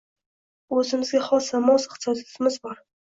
Bu 0.71 0.79
oʻzimizga 0.83 1.21
xos 1.27 1.49
va 1.57 1.61
mos 1.67 1.85
iqtisodiyotimiz 1.91 2.59
bor. 2.65 2.81